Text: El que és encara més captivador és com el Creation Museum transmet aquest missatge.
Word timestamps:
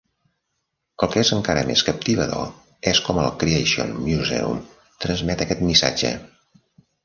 El 1.07 1.11
que 1.15 1.19
és 1.25 1.29
encara 1.37 1.63
més 1.67 1.83
captivador 1.89 2.89
és 2.93 3.03
com 3.09 3.21
el 3.25 3.29
Creation 3.45 3.95
Museum 4.09 4.67
transmet 5.07 5.49
aquest 5.49 5.67
missatge. 5.71 6.19